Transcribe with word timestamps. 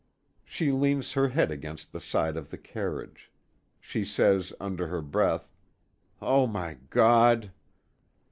She 0.43 0.71
leans 0.71 1.13
her 1.13 1.27
head 1.27 1.51
against 1.51 1.91
the 1.91 2.01
side 2.01 2.35
of 2.35 2.49
the 2.49 2.57
carriage. 2.57 3.31
She 3.79 4.03
says 4.03 4.51
under 4.59 4.87
her 4.87 5.03
breath, 5.03 5.47
"Oh, 6.19 6.47
my 6.47 6.77
God!" 6.89 7.51